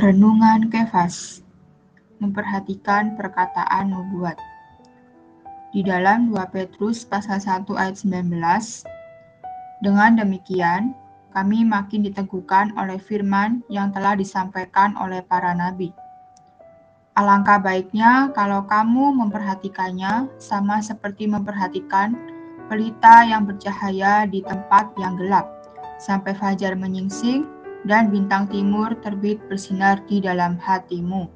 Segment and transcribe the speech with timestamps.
[0.00, 1.44] Renungan Kefas
[2.24, 4.32] Memperhatikan perkataan nubuat
[5.76, 8.32] Di dalam 2 Petrus pasal 1 ayat 19
[9.84, 10.96] Dengan demikian,
[11.36, 15.92] kami makin diteguhkan oleh firman yang telah disampaikan oleh para nabi.
[17.12, 22.16] Alangkah baiknya kalau kamu memperhatikannya sama seperti memperhatikan
[22.72, 25.44] pelita yang bercahaya di tempat yang gelap,
[26.00, 31.28] sampai fajar menyingsing dan bintang timur terbit bersinar di dalam hatimu.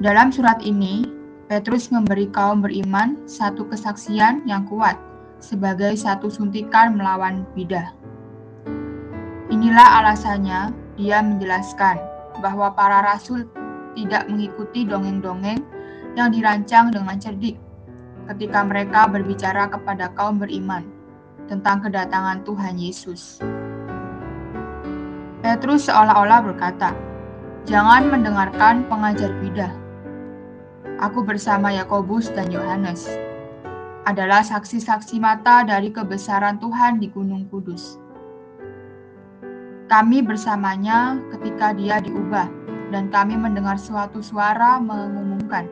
[0.00, 1.04] Dalam surat ini,
[1.50, 4.94] Petrus memberi kaum beriman satu kesaksian yang kuat
[5.42, 7.90] sebagai satu suntikan melawan bidah.
[9.50, 11.98] Inilah alasannya dia menjelaskan
[12.38, 13.44] bahwa para rasul
[13.98, 15.58] tidak mengikuti dongeng-dongeng
[16.14, 17.58] yang dirancang dengan cerdik
[18.30, 20.86] ketika mereka berbicara kepada kaum beriman
[21.50, 23.42] tentang kedatangan Tuhan Yesus.
[25.40, 26.92] Petrus seolah-olah berkata,
[27.64, 29.72] "Jangan mendengarkan pengajar bidah."
[31.00, 33.08] Aku bersama Yakobus dan Yohanes
[34.04, 37.96] adalah saksi-saksi mata dari kebesaran Tuhan di Gunung Kudus.
[39.88, 42.46] Kami bersamanya ketika dia diubah,
[42.92, 45.64] dan kami mendengar suatu suara mengumumkan,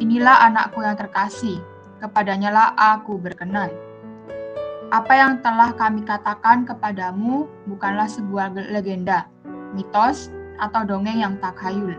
[0.00, 1.60] Inilah anakku yang terkasih,
[2.00, 3.68] kepadanya lah aku berkenan.
[4.90, 9.30] Apa yang telah kami katakan kepadamu bukanlah sebuah legenda,
[9.70, 11.94] mitos, atau dongeng yang tak hayul.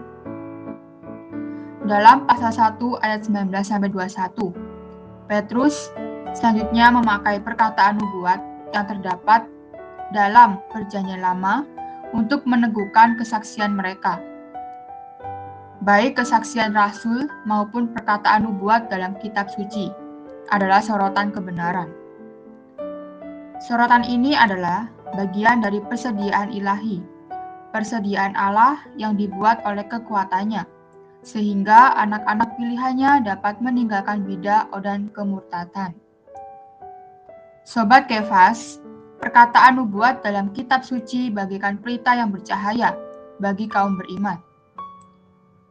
[1.87, 4.51] Dalam pasal 1 ayat 19-21,
[5.23, 5.87] Petrus
[6.35, 8.43] selanjutnya memakai perkataan nubuat
[8.75, 9.47] yang terdapat
[10.11, 11.63] dalam perjanjian lama
[12.11, 14.19] untuk meneguhkan kesaksian mereka.
[15.87, 19.87] Baik kesaksian rasul maupun perkataan nubuat dalam kitab suci
[20.51, 22.00] adalah sorotan kebenaran.
[23.61, 26.97] Sorotan ini adalah bagian dari persediaan ilahi,
[27.69, 30.65] persediaan Allah yang dibuat oleh kekuatannya,
[31.21, 35.93] sehingga anak-anak pilihannya dapat meninggalkan bidah dan kemurtatan.
[37.61, 38.81] Sobat Kefas,
[39.21, 42.97] perkataan nubuat dalam kitab suci bagikan pelita yang bercahaya
[43.37, 44.41] bagi kaum beriman.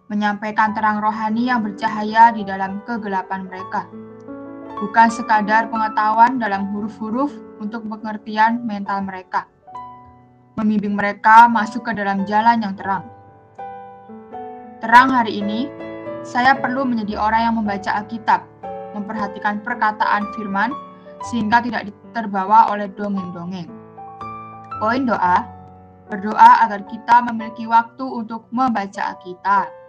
[0.06, 3.90] Menyampaikan terang rohani yang bercahaya di dalam kegelapan mereka
[4.78, 9.50] bukan sekadar pengetahuan dalam huruf-huruf untuk pengertian mental mereka.
[10.60, 13.08] Membimbing mereka masuk ke dalam jalan yang terang.
[14.78, 15.68] Terang hari ini,
[16.20, 18.44] saya perlu menjadi orang yang membaca Alkitab,
[18.92, 20.72] memperhatikan perkataan firman,
[21.28, 23.68] sehingga tidak terbawa oleh dongeng-dongeng.
[24.80, 25.44] Poin doa,
[26.08, 29.79] berdoa agar kita memiliki waktu untuk membaca Alkitab.